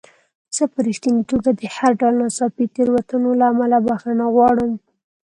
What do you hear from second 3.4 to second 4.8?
امله بخښنه غواړم.